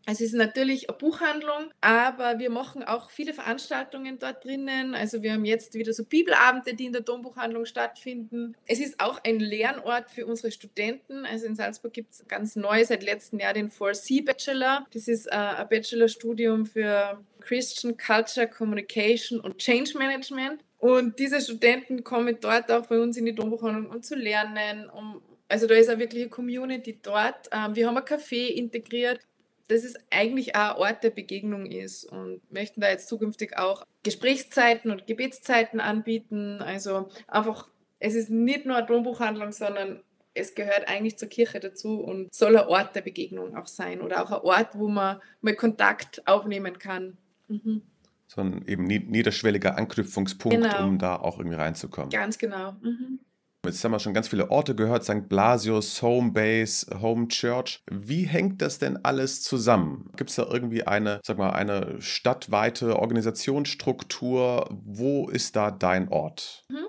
[0.09, 4.95] es ist natürlich eine Buchhandlung, aber wir machen auch viele Veranstaltungen dort drinnen.
[4.95, 8.55] Also wir haben jetzt wieder so Bibelabende, die in der Dombuchhandlung stattfinden.
[8.67, 11.25] Es ist auch ein Lernort für unsere Studenten.
[11.25, 14.87] Also in Salzburg gibt es ganz neu seit letztem Jahr den 4C Bachelor.
[14.93, 20.63] Das ist äh, ein Bachelorstudium für Christian Culture, Communication und Change Management.
[20.77, 25.21] Und diese Studenten kommen dort auch bei uns in die Dombuchhandlung, um zu lernen, um
[25.49, 27.49] also da ist eine wirkliche Community dort.
[27.51, 29.21] Ähm, wir haben ein Café integriert,
[29.67, 33.85] dass es eigentlich auch ein Ort der Begegnung ist und möchten da jetzt zukünftig auch
[34.03, 36.61] Gesprächszeiten und Gebetszeiten anbieten.
[36.61, 37.67] Also einfach,
[37.99, 40.01] es ist nicht nur eine Dombuchhandlung, sondern
[40.33, 44.23] es gehört eigentlich zur Kirche dazu und soll ein Ort der Begegnung auch sein oder
[44.23, 47.17] auch ein Ort, wo man mal Kontakt aufnehmen kann.
[47.47, 47.81] Mhm.
[48.27, 50.85] So ein eben niederschwelliger Anknüpfungspunkt, genau.
[50.85, 52.09] um da auch irgendwie reinzukommen.
[52.09, 52.73] Ganz genau.
[52.81, 53.19] Mhm.
[53.65, 55.27] Jetzt haben wir schon ganz viele Orte gehört, St.
[55.27, 57.81] Blasius, Home Base, Home Church.
[57.91, 60.09] Wie hängt das denn alles zusammen?
[60.15, 64.69] Gibt es da irgendwie eine, sag mal, eine stadtweite Organisationsstruktur?
[64.85, 66.63] Wo ist da dein Ort?
[66.69, 66.87] Mhm.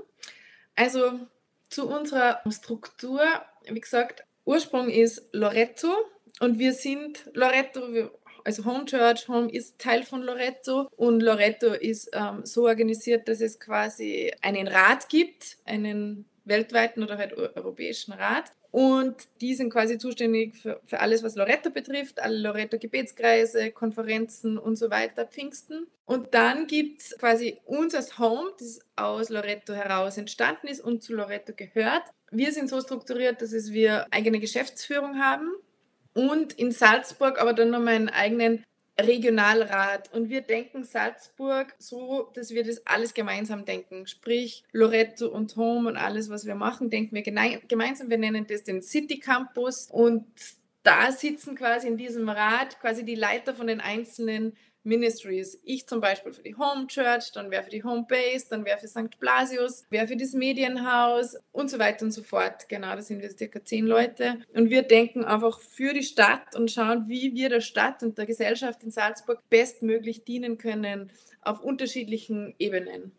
[0.76, 1.18] Also
[1.68, 3.22] zu unserer Struktur,
[3.68, 5.88] wie gesagt, Ursprung ist Loretto
[6.40, 7.80] und wir sind Loretto,
[8.44, 13.40] also Home Church, Home ist Teil von Loretto und Loretto ist ähm, so organisiert, dass
[13.40, 18.52] es quasi einen Rat gibt, einen weltweiten oder halt europäischen Rat.
[18.70, 24.76] Und die sind quasi zuständig für, für alles, was Loretto betrifft, alle Loretto-Gebetskreise, Konferenzen und
[24.76, 25.86] so weiter, Pfingsten.
[26.04, 31.02] Und dann gibt es quasi uns als Home, das aus Loretto heraus entstanden ist und
[31.02, 32.02] zu Loretto gehört.
[32.30, 35.50] Wir sind so strukturiert, dass es wir eigene Geschäftsführung haben
[36.12, 38.64] und in Salzburg aber dann nochmal einen eigenen
[39.00, 44.06] Regionalrat und wir denken Salzburg so, dass wir das alles gemeinsam denken.
[44.06, 48.10] Sprich, Loretto und Home und alles, was wir machen, denken wir gemeinsam.
[48.10, 50.26] Wir nennen das den City Campus und
[50.82, 55.58] da sitzen quasi in diesem Rat quasi die Leiter von den einzelnen Ministries.
[55.64, 58.78] Ich zum Beispiel für die Home Church, dann wer für die Home Base, dann wer
[58.78, 59.18] für St.
[59.18, 62.68] Blasius, wer für das Medienhaus und so weiter und so fort.
[62.68, 64.40] Genau, da sind wir circa zehn Leute.
[64.54, 68.26] Und wir denken einfach für die Stadt und schauen, wie wir der Stadt und der
[68.26, 71.10] Gesellschaft in Salzburg bestmöglich dienen können
[71.42, 73.12] auf unterschiedlichen Ebenen.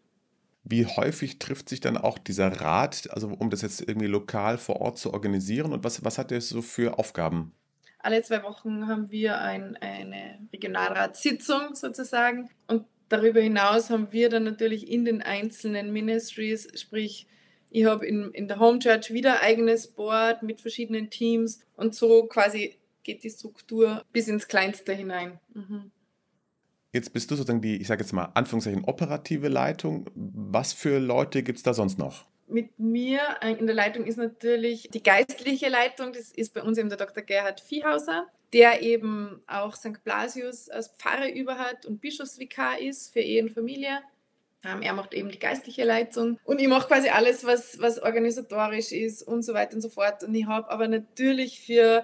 [0.64, 4.82] Wie häufig trifft sich dann auch dieser Rat, also um das jetzt irgendwie lokal vor
[4.82, 7.54] Ort zu organisieren und was, was hat der so für Aufgaben?
[8.00, 14.44] Alle zwei Wochen haben wir ein, eine Regionalratssitzung sozusagen und darüber hinaus haben wir dann
[14.44, 17.28] natürlich in den einzelnen Ministries, sprich
[17.72, 22.26] ich habe in, in der Home Church wieder eigenes Board mit verschiedenen Teams und so
[22.26, 25.40] quasi geht die Struktur bis ins Kleinste hinein.
[25.54, 25.92] Mhm.
[26.92, 30.10] Jetzt bist du sozusagen die, ich sage jetzt mal, Anführungszeichen operative Leitung.
[30.16, 32.26] Was für Leute gibt es da sonst noch?
[32.50, 36.14] Mit mir in der Leitung ist natürlich die geistliche Leitung.
[36.14, 37.24] Das ist bei uns eben der Dr.
[37.24, 40.04] Gerhard Viehhauser, der eben auch St.
[40.04, 44.00] Blasius als Pfarrer über hat und Bischofsvikar ist für Ehe und Familie.
[44.64, 48.92] Ähm, er macht eben die geistliche Leitung und ich mache quasi alles, was, was organisatorisch
[48.92, 50.24] ist und so weiter und so fort.
[50.24, 52.04] Und ich habe aber natürlich für,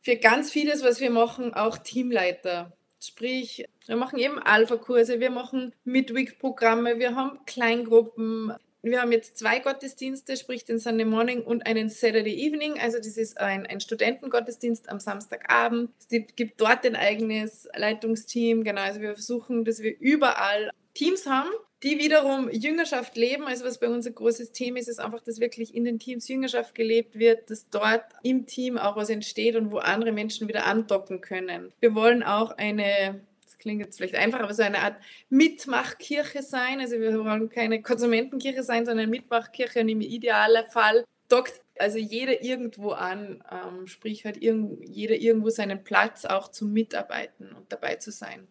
[0.00, 2.72] für ganz vieles, was wir machen, auch Teamleiter.
[3.00, 8.54] Sprich, wir machen eben Alpha-Kurse, wir machen Midweek-Programme, wir haben Kleingruppen,
[8.84, 12.78] wir haben jetzt zwei Gottesdienste, sprich den Sunday Morning und einen Saturday Evening.
[12.78, 15.90] Also das ist ein, ein Studentengottesdienst am Samstagabend.
[15.98, 18.62] Es gibt dort ein eigenes Leitungsteam.
[18.62, 21.50] Genau, also wir versuchen, dass wir überall Teams haben,
[21.82, 23.44] die wiederum Jüngerschaft leben.
[23.44, 26.28] Also was bei uns ein großes Thema ist, ist einfach, dass wirklich in den Teams
[26.28, 30.66] Jüngerschaft gelebt wird, dass dort im Team auch was entsteht und wo andere Menschen wieder
[30.66, 31.72] andocken können.
[31.80, 33.20] Wir wollen auch eine
[33.64, 34.96] klingt jetzt vielleicht einfach, aber so eine Art
[35.30, 36.80] Mitmachkirche sein.
[36.80, 42.44] Also wir wollen keine Konsumentenkirche sein, sondern Mitmachkirche und im idealen Fall dockt also jeder
[42.44, 47.96] irgendwo an, ähm, sprich halt irgend, jeder irgendwo seinen Platz auch zum Mitarbeiten und dabei
[47.96, 48.46] zu sein.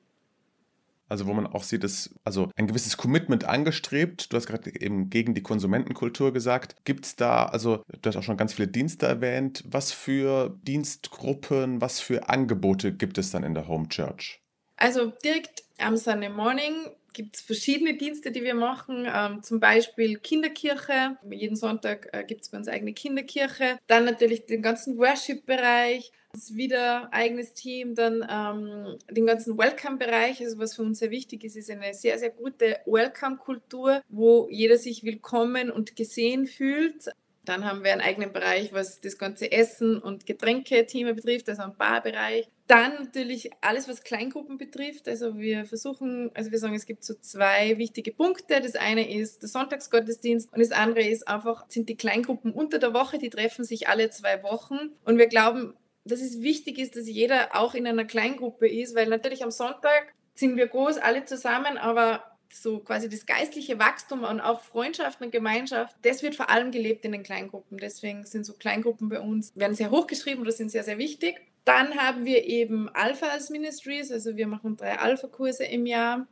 [1.08, 4.34] Also wo man auch sieht, dass also ein gewisses Commitment angestrebt.
[4.34, 6.76] Du hast gerade eben gegen die Konsumentenkultur gesagt.
[6.86, 9.64] Gibt es da, also du hast auch schon ganz viele Dienste erwähnt.
[9.68, 14.43] Was für Dienstgruppen, was für Angebote gibt es dann in der Home Church?
[14.76, 19.08] Also direkt am Sunday Morning gibt es verschiedene Dienste, die wir machen.
[19.08, 21.18] Ähm, zum Beispiel Kinderkirche.
[21.30, 23.78] Jeden Sonntag äh, gibt es bei uns eigene Kinderkirche.
[23.88, 26.12] Dann natürlich den ganzen Worship-Bereich.
[26.34, 31.44] Das wieder eigenes Team, dann ähm, den ganzen Welcome-Bereich, also was für uns sehr wichtig
[31.44, 37.12] ist, ist eine sehr, sehr gute Welcome-Kultur, wo jeder sich willkommen und gesehen fühlt.
[37.46, 41.76] Dann haben wir einen eigenen Bereich, was das ganze Essen- und Getränke-Thema betrifft, also einen
[41.76, 42.48] Barbereich.
[42.68, 45.10] Dann natürlich alles, was Kleingruppen betrifft.
[45.10, 48.62] Also wir versuchen, also wir sagen, es gibt so zwei wichtige Punkte.
[48.62, 52.94] Das eine ist der Sonntagsgottesdienst und das andere ist einfach, sind die Kleingruppen unter der
[52.94, 54.94] Woche, die treffen sich alle zwei Wochen.
[55.04, 55.74] Und wir glauben,
[56.06, 60.14] dass es wichtig ist, dass jeder auch in einer Kleingruppe ist, weil natürlich am Sonntag
[60.34, 62.24] sind wir groß, alle zusammen, aber
[62.56, 67.06] so quasi das geistliche Wachstum und auch Freundschaft und Gemeinschaft, das wird vor allem gelebt
[67.06, 67.78] in den Kleingruppen.
[67.78, 71.42] Deswegen sind so Kleingruppen bei uns, werden sehr hochgeschrieben oder sind sehr, sehr wichtig.
[71.66, 76.28] Dann haben wir eben Alpha als Ministries, also wir machen drei Alpha-Kurse im Jahr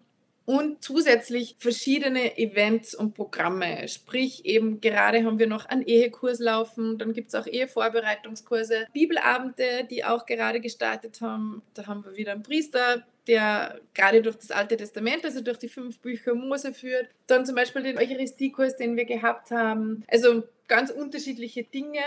[0.51, 3.87] und zusätzlich verschiedene Events und Programme.
[3.87, 9.87] Sprich, eben gerade haben wir noch einen Ehekurs laufen, dann gibt es auch Ehevorbereitungskurse, Bibelabende,
[9.89, 11.61] die auch gerade gestartet haben.
[11.73, 15.69] Da haben wir wieder einen Priester, der gerade durch das Alte Testament, also durch die
[15.69, 17.07] fünf Bücher Mose führt.
[17.27, 20.03] Dann zum Beispiel den Eucharistiekurs, den wir gehabt haben.
[20.09, 22.01] Also ganz unterschiedliche Dinge.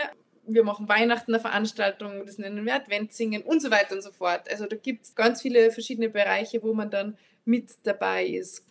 [0.46, 4.50] Wir machen Weihnachten eine Veranstaltung, das nennen wir Adventsingen und so weiter und so fort.
[4.50, 8.64] Also da gibt es ganz viele verschiedene Bereiche, wo man dann mit dabei ist.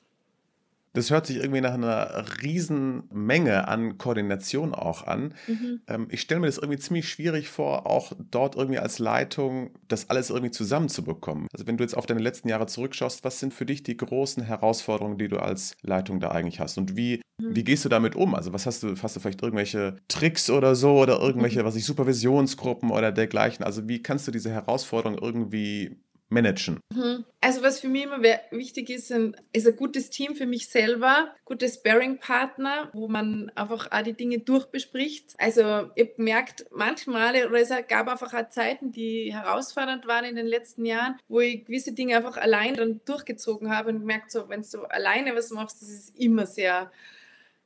[0.94, 5.34] Das hört sich irgendwie nach einer riesen Menge an Koordination auch an.
[5.48, 5.82] Mhm.
[5.88, 10.12] Ähm, ich stelle mir das irgendwie ziemlich schwierig vor, auch dort irgendwie als Leitung das
[10.12, 11.48] alles irgendwie zusammenzubekommen.
[11.52, 14.44] Also wenn du jetzt auf deine letzten Jahre zurückschaust, was sind für dich die großen
[14.44, 16.78] Herausforderungen, die du als Leitung da eigentlich hast?
[16.78, 17.56] Und wie, mhm.
[17.56, 18.36] wie gehst du damit um?
[18.36, 21.66] Also was hast du, hast du vielleicht irgendwelche Tricks oder so oder irgendwelche, mhm.
[21.66, 23.66] was ich, Supervisionsgruppen oder dergleichen?
[23.66, 25.98] Also wie kannst du diese Herausforderungen irgendwie
[26.34, 26.80] managen?
[26.94, 27.24] Mhm.
[27.40, 31.68] Also was für mich immer wichtig ist, ist ein gutes Team für mich selber, gute
[31.70, 35.36] Sparing-Partner, wo man einfach auch die Dinge durchbespricht.
[35.38, 35.62] Also
[35.96, 40.48] ich habe gemerkt, manchmal, oder es gab einfach auch Zeiten, die herausfordernd waren in den
[40.48, 44.62] letzten Jahren, wo ich gewisse Dinge einfach allein dann durchgezogen habe und gemerkt, so, wenn
[44.62, 46.92] du alleine was machst, das ist immer sehr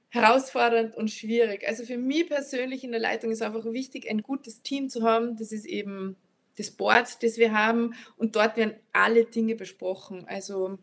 [0.10, 1.68] herausfordernd und schwierig.
[1.68, 5.38] Also für mich persönlich in der Leitung ist einfach wichtig, ein gutes Team zu haben.
[5.38, 6.16] Das ist eben
[6.58, 7.94] das Board, das wir haben.
[8.18, 10.26] Und dort werden alle Dinge besprochen.
[10.28, 10.78] Also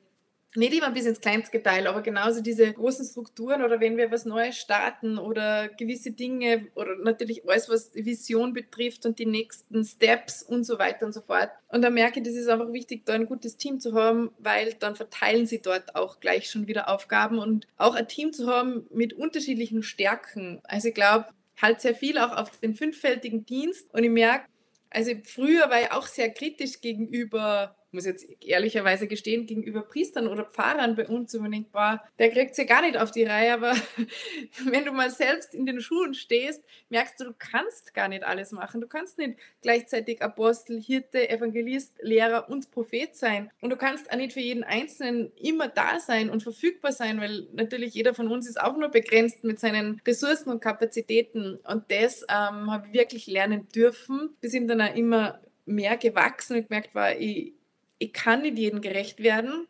[0.57, 4.25] nicht immer bis ins kleinste Detail, aber genauso diese großen Strukturen oder wenn wir was
[4.25, 10.43] Neues starten oder gewisse Dinge oder natürlich alles, was Vision betrifft und die nächsten Steps
[10.43, 11.51] und so weiter und so fort.
[11.69, 14.75] Und da merke ich, das ist einfach wichtig, da ein gutes Team zu haben, weil
[14.75, 18.87] dann verteilen sie dort auch gleich schon wieder Aufgaben und auch ein Team zu haben
[18.91, 20.61] mit unterschiedlichen Stärken.
[20.63, 21.27] Also ich glaube,
[21.61, 24.47] halt sehr viel auch auf den fünffältigen Dienst und ich merke,
[24.95, 30.45] also früher war ich auch sehr kritisch gegenüber muss jetzt ehrlicherweise gestehen, gegenüber Priestern oder
[30.45, 33.75] Pfarrern bei uns unbedingt war, der kriegt ja gar nicht auf die Reihe, aber
[34.67, 38.53] wenn du mal selbst in den Schuhen stehst, merkst du, du kannst gar nicht alles
[38.53, 38.81] machen.
[38.81, 43.51] Du kannst nicht gleichzeitig Apostel, Hirte, Evangelist, Lehrer und Prophet sein.
[43.61, 47.47] Und du kannst auch nicht für jeden Einzelnen immer da sein und verfügbar sein, weil
[47.53, 51.59] natürlich jeder von uns ist auch nur begrenzt mit seinen Ressourcen und Kapazitäten.
[51.65, 54.37] Und das ähm, habe ich wirklich lernen dürfen.
[54.41, 57.55] Wir sind dann auch immer mehr gewachsen und gemerkt, war ich
[57.99, 59.67] ich kann nicht jedem gerecht werden.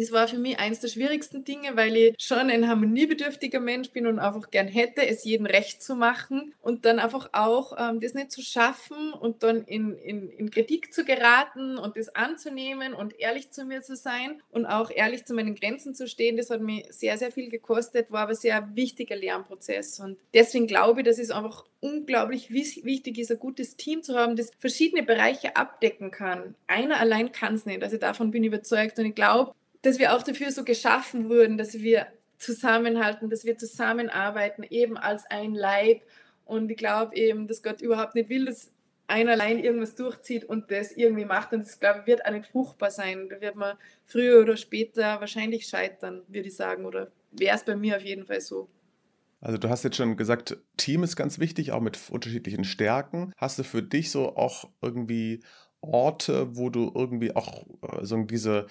[0.00, 4.06] Das war für mich eines der schwierigsten Dinge, weil ich schon ein harmoniebedürftiger Mensch bin
[4.06, 8.14] und einfach gern hätte, es jedem recht zu machen und dann einfach auch ähm, das
[8.14, 13.20] nicht zu schaffen und dann in, in, in Kritik zu geraten und das anzunehmen und
[13.20, 16.38] ehrlich zu mir zu sein und auch ehrlich zu meinen Grenzen zu stehen.
[16.38, 21.00] Das hat mir sehr, sehr viel gekostet, war aber sehr wichtiger Lernprozess und deswegen glaube
[21.00, 25.56] ich, dass es einfach unglaublich wichtig ist, ein gutes Team zu haben, das verschiedene Bereiche
[25.56, 26.54] abdecken kann.
[26.66, 27.82] Einer allein kann es nicht.
[27.82, 31.58] Also davon bin ich überzeugt und ich glaube, dass wir auch dafür so geschaffen wurden,
[31.58, 32.06] dass wir
[32.38, 36.02] zusammenhalten, dass wir zusammenarbeiten, eben als ein Leib.
[36.44, 38.72] Und ich glaube eben, dass Gott überhaupt nicht will, dass
[39.06, 41.52] einer allein irgendwas durchzieht und das irgendwie macht.
[41.52, 43.28] Und das, glaube ich, wird auch nicht fruchtbar sein.
[43.28, 46.84] Da wird man früher oder später wahrscheinlich scheitern, würde ich sagen.
[46.84, 48.68] Oder wäre es bei mir auf jeden Fall so.
[49.40, 53.32] Also du hast jetzt schon gesagt, Team ist ganz wichtig, auch mit unterschiedlichen Stärken.
[53.36, 55.40] Hast du für dich so auch irgendwie
[55.82, 58.66] Orte, wo du irgendwie auch äh, so diese,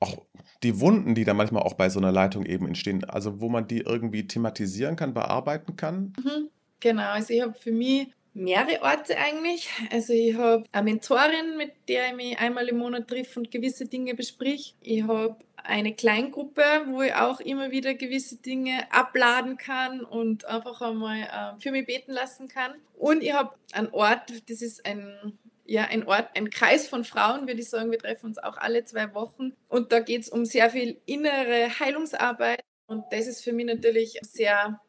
[0.00, 0.16] auch
[0.62, 3.66] die Wunden, die da manchmal auch bei so einer Leitung eben entstehen, also wo man
[3.66, 6.14] die irgendwie thematisieren kann, bearbeiten kann?
[6.22, 6.48] Mhm,
[6.80, 9.68] genau, also ich habe für mich mehrere Orte eigentlich.
[9.90, 13.86] Also ich habe eine Mentorin, mit der ich mich einmal im Monat triff und gewisse
[13.86, 14.74] Dinge besprich.
[14.80, 20.82] Ich habe eine Kleingruppe, wo ich auch immer wieder gewisse Dinge abladen kann und einfach
[20.82, 22.74] einmal äh, für mich beten lassen kann.
[22.98, 27.46] Und ich habe einen Ort, das ist ein ja, ein Ort, ein Kreis von Frauen,
[27.46, 27.90] würde ich sagen.
[27.90, 29.52] Wir treffen uns auch alle zwei Wochen.
[29.68, 32.60] Und da geht es um sehr viel innere Heilungsarbeit.
[32.86, 34.80] Und das ist für mich natürlich sehr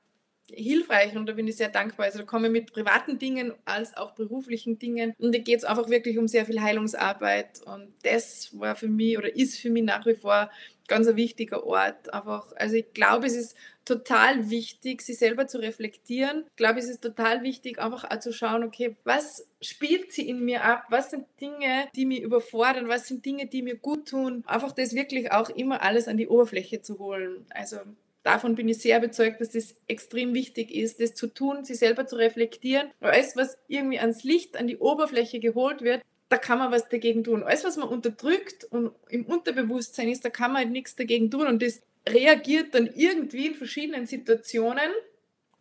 [0.47, 2.05] hilfreich und da bin ich sehr dankbar.
[2.05, 5.63] Also da komme ich mit privaten Dingen als auch beruflichen Dingen und da geht es
[5.63, 9.83] einfach wirklich um sehr viel Heilungsarbeit und das war für mich oder ist für mich
[9.83, 10.51] nach wie vor
[10.87, 12.13] ganz ein wichtiger Ort.
[12.13, 16.45] Einfach, also ich glaube, es ist total wichtig, sich selber zu reflektieren.
[16.49, 20.43] Ich glaube, es ist total wichtig, einfach auch zu schauen, okay, was spielt sie in
[20.43, 20.85] mir ab?
[20.89, 22.87] Was sind Dinge, die mich überfordern?
[22.87, 24.43] Was sind Dinge, die mir gut tun?
[24.47, 27.45] Einfach das wirklich auch immer alles an die Oberfläche zu holen.
[27.51, 27.77] Also
[28.23, 32.07] davon bin ich sehr überzeugt, dass das extrem wichtig ist, das zu tun, sich selber
[32.07, 32.89] zu reflektieren.
[32.99, 37.23] Alles, was irgendwie ans Licht, an die Oberfläche geholt wird, da kann man was dagegen
[37.23, 37.43] tun.
[37.43, 41.47] Alles, was man unterdrückt und im Unterbewusstsein ist, da kann man halt nichts dagegen tun.
[41.47, 44.91] Und das reagiert dann irgendwie in verschiedenen Situationen.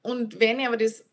[0.02, 1.04] Und wenn ich aber das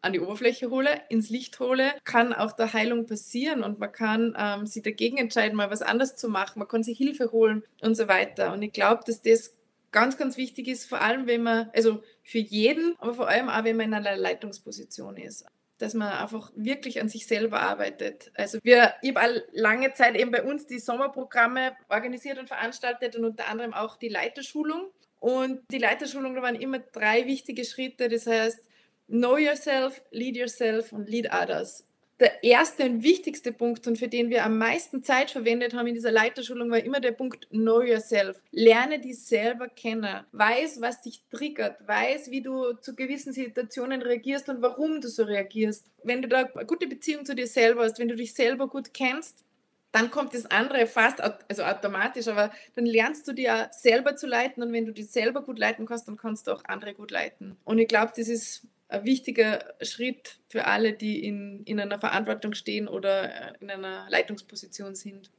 [0.00, 4.36] an die Oberfläche hole, ins Licht hole, kann auch der Heilung passieren und man kann
[4.38, 7.96] ähm, sich dagegen entscheiden, mal was anderes zu machen, man kann sich Hilfe holen und
[7.96, 8.52] so weiter.
[8.52, 9.56] Und ich glaube, dass das
[9.90, 13.64] ganz, ganz wichtig ist, vor allem wenn man, also für jeden, aber vor allem auch,
[13.64, 15.46] wenn man in einer Leitungsposition ist
[15.78, 18.30] dass man einfach wirklich an sich selber arbeitet.
[18.34, 23.24] Also wir, ich habe lange Zeit eben bei uns die Sommerprogramme organisiert und veranstaltet und
[23.24, 24.90] unter anderem auch die Leiterschulung.
[25.20, 28.08] Und die Leiterschulung, da waren immer drei wichtige Schritte.
[28.08, 28.60] Das heißt,
[29.08, 31.87] know yourself, lead yourself und lead others
[32.20, 35.94] der erste und wichtigste Punkt und für den wir am meisten Zeit verwendet haben in
[35.94, 38.40] dieser Leiterschulung war immer der Punkt Know Yourself.
[38.50, 40.24] Lerne dich selber kennen.
[40.32, 41.86] Weiß, was dich triggert.
[41.86, 45.86] Weiß, wie du zu gewissen Situationen reagierst und warum du so reagierst.
[46.02, 48.92] Wenn du da eine gute Beziehung zu dir selber hast, wenn du dich selber gut
[48.92, 49.44] kennst,
[49.92, 54.62] dann kommt das andere fast also automatisch, aber dann lernst du dir selber zu leiten
[54.62, 57.56] und wenn du dich selber gut leiten kannst, dann kannst du auch andere gut leiten.
[57.64, 62.54] Und ich glaube, das ist ein wichtiger Schritt für alle, die in, in einer Verantwortung
[62.54, 65.30] stehen oder äh, in einer Leitungsposition sind.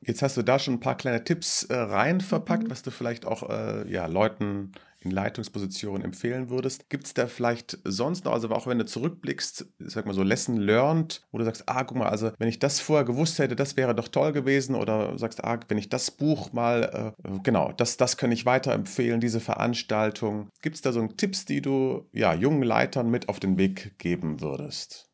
[0.00, 2.70] Jetzt hast du da schon ein paar kleine Tipps äh, rein verpackt, mhm.
[2.70, 4.72] was du vielleicht auch äh, ja, Leuten
[5.04, 6.88] in Leitungspositionen empfehlen würdest.
[6.88, 10.56] Gibt es da vielleicht sonst noch, also auch wenn du zurückblickst, sag mal so Lesson
[10.56, 13.76] learned, wo du sagst, ah, guck mal, also wenn ich das vorher gewusst hätte, das
[13.76, 17.96] wäre doch toll gewesen oder sagst, ah, wenn ich das Buch mal, äh, genau, das,
[17.96, 20.48] das kann ich weiterempfehlen, diese Veranstaltung.
[20.62, 24.40] Gibt es da so Tipps, die du ja, jungen Leitern mit auf den Weg geben
[24.40, 25.08] würdest?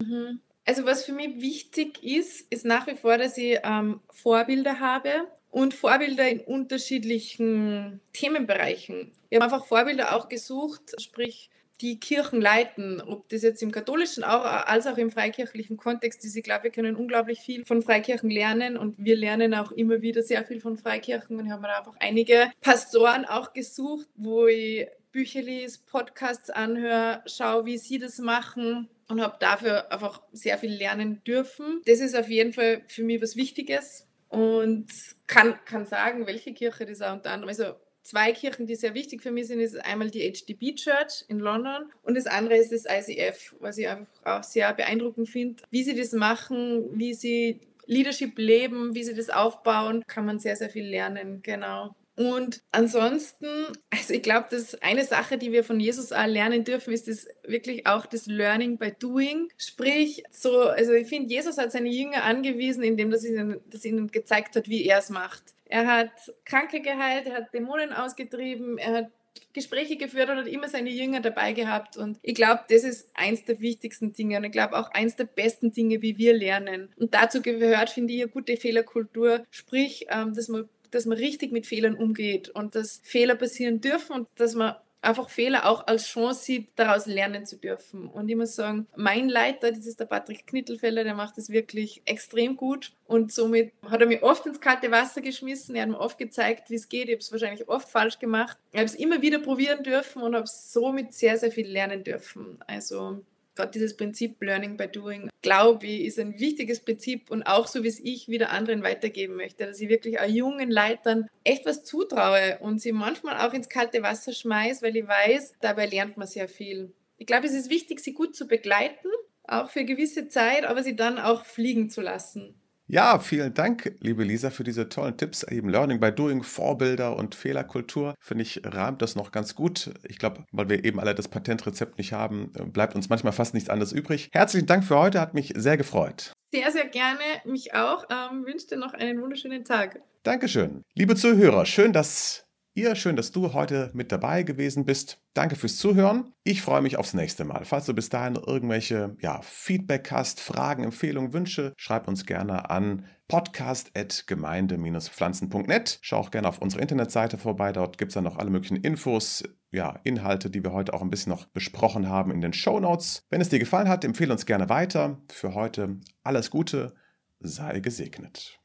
[0.00, 0.40] Mhm.
[0.64, 5.26] Also was für mich wichtig ist, ist nach wie vor, dass ich ähm, Vorbilder habe
[5.50, 9.12] und Vorbilder in unterschiedlichen Themenbereichen.
[9.30, 14.22] Wir haben einfach Vorbilder auch gesucht, sprich die Kirchen leiten, ob das jetzt im katholischen
[14.22, 16.36] auch, als auch im freikirchlichen Kontext ist.
[16.36, 20.22] Ich glaube, wir können unglaublich viel von Freikirchen lernen und wir lernen auch immer wieder
[20.22, 25.80] sehr viel von Freikirchen und haben einfach einige Pastoren auch gesucht, wo ich Bücher lese,
[25.86, 31.80] Podcasts anhöre, schaue, wie sie das machen und habe dafür einfach sehr viel lernen dürfen.
[31.86, 34.86] Das ist auf jeden Fall für mich was Wichtiges und
[35.26, 39.22] kann, kann sagen, welche Kirche das auch unter anderem, also zwei Kirchen, die sehr wichtig
[39.22, 42.84] für mich sind, ist einmal die HDB Church in London und das andere ist das
[42.86, 45.62] ICF, was ich einfach auch sehr beeindruckend finde.
[45.70, 50.56] Wie sie das machen, wie sie Leadership leben, wie sie das aufbauen, kann man sehr,
[50.56, 51.94] sehr viel lernen, genau.
[52.20, 53.46] Und ansonsten,
[53.88, 57.26] also ich glaube, dass eine Sache, die wir von Jesus auch lernen dürfen, ist das
[57.44, 59.48] wirklich auch das Learning by Doing.
[59.56, 64.54] Sprich, so, also ich finde, Jesus hat seine Jünger angewiesen, indem das ihnen, ihnen gezeigt
[64.54, 65.54] hat, wie er es macht.
[65.70, 66.10] Er hat
[66.44, 69.10] Kranke geheilt, er hat Dämonen ausgetrieben, er hat
[69.52, 71.96] Gespräche geführt und hat immer seine Jünger dabei gehabt.
[71.96, 75.24] Und ich glaube, das ist eins der wichtigsten Dinge und ich glaube auch eins der
[75.24, 76.92] besten Dinge, wie wir lernen.
[76.96, 79.44] Und dazu gehört, finde ich, eine gute Fehlerkultur.
[79.50, 84.12] Sprich, ähm, dass man dass man richtig mit Fehlern umgeht und dass Fehler passieren dürfen
[84.12, 88.08] und dass man einfach Fehler auch als Chance sieht, daraus lernen zu dürfen.
[88.08, 92.02] Und ich muss sagen, mein Leiter, das ist der Patrick Knittelfeller, der macht das wirklich
[92.04, 92.92] extrem gut.
[93.06, 95.74] Und somit hat er mich oft ins kalte Wasser geschmissen.
[95.74, 97.08] Er hat mir oft gezeigt, wie es geht.
[97.08, 98.58] Ich habe es wahrscheinlich oft falsch gemacht.
[98.72, 102.58] Ich habe es immer wieder probieren dürfen und habe somit sehr, sehr viel lernen dürfen.
[102.66, 103.22] Also
[103.60, 107.84] gerade dieses Prinzip Learning by Doing, glaube ich, ist ein wichtiges Prinzip und auch so,
[107.84, 111.84] wie es ich wieder anderen weitergeben möchte, dass ich wirklich auch jungen Leitern echt was
[111.84, 116.26] zutraue und sie manchmal auch ins kalte Wasser schmeiße, weil ich weiß, dabei lernt man
[116.26, 116.92] sehr viel.
[117.18, 119.08] Ich glaube, es ist wichtig, sie gut zu begleiten,
[119.44, 122.54] auch für gewisse Zeit, aber sie dann auch fliegen zu lassen.
[122.92, 125.44] Ja, vielen Dank, liebe Lisa, für diese tollen Tipps.
[125.44, 128.16] Eben Learning by Doing, Vorbilder und Fehlerkultur.
[128.18, 129.92] Finde ich, rahmt das noch ganz gut.
[130.08, 133.70] Ich glaube, weil wir eben alle das Patentrezept nicht haben, bleibt uns manchmal fast nichts
[133.70, 134.28] anderes übrig.
[134.32, 136.32] Herzlichen Dank für heute, hat mich sehr gefreut.
[136.50, 138.06] Sehr, sehr gerne, mich auch.
[138.10, 140.00] Ähm, wünsche dir noch einen wunderschönen Tag.
[140.24, 140.82] Dankeschön.
[140.94, 142.44] Liebe Zuhörer, schön, dass
[142.80, 145.22] ihr, schön, dass du heute mit dabei gewesen bist.
[145.34, 146.32] Danke fürs Zuhören.
[146.42, 147.64] Ich freue mich aufs nächste Mal.
[147.64, 153.04] Falls du bis dahin irgendwelche ja, Feedback hast, Fragen, Empfehlungen, Wünsche, schreib uns gerne an
[153.28, 155.98] podcast.gemeinde-pflanzen.net.
[156.00, 157.72] Schau auch gerne auf unsere Internetseite vorbei.
[157.72, 161.10] Dort gibt es dann noch alle möglichen Infos, ja, Inhalte, die wir heute auch ein
[161.10, 163.24] bisschen noch besprochen haben in den Show Notes.
[163.30, 165.20] Wenn es dir gefallen hat, empfehle uns gerne weiter.
[165.30, 166.94] Für heute alles Gute,
[167.38, 168.59] sei gesegnet.